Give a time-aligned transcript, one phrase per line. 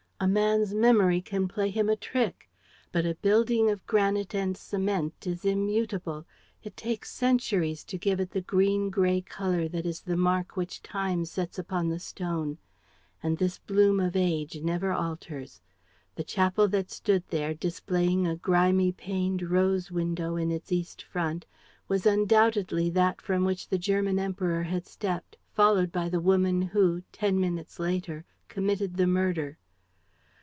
[0.23, 2.47] A man's memory can play him a trick.
[2.91, 6.27] But a building of granite and cement is immutable.
[6.61, 10.83] It takes centuries to give it the green gray color that is the mark which
[10.83, 12.59] time sets upon the stone;
[13.23, 15.59] and this bloom of age never alters.
[16.13, 21.47] The chapel that stood there, displaying a grimy paned rose window in its east front,
[21.87, 27.01] was undoubtedly that from which the German Emperor had stepped, followed by the woman who,
[27.11, 29.57] ten minutes later, committed the murder.